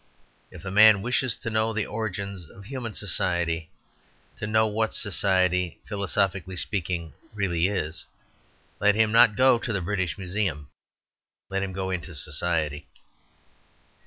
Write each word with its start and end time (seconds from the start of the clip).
If 0.49 0.65
a 0.65 0.71
man 0.71 1.03
wishes 1.03 1.37
to 1.37 1.51
know 1.51 1.73
the 1.73 1.85
origin 1.85 2.35
of 2.55 2.65
human 2.65 2.91
society, 2.93 3.69
to 4.37 4.47
know 4.47 4.65
what 4.65 4.95
society, 4.95 5.77
philosophically 5.85 6.55
speaking, 6.55 7.13
really 7.35 7.67
is, 7.67 8.05
let 8.79 8.95
him 8.95 9.11
not 9.11 9.35
go 9.35 9.57
into 9.57 9.71
the 9.73 9.79
British 9.81 10.17
Museum; 10.17 10.69
let 11.51 11.61
him 11.61 11.71
go 11.71 11.91
into 11.91 12.15
society. 12.15 12.87